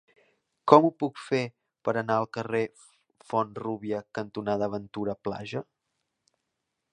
Com 0.71 0.85
ho 0.85 0.89
puc 1.01 1.19
fer 1.23 1.41
per 1.89 1.93
anar 2.01 2.15
al 2.21 2.27
carrer 2.37 2.61
Font-rúbia 3.33 4.01
cantonada 4.19 4.71
Ventura 4.77 5.17
Plaja? 5.29 5.63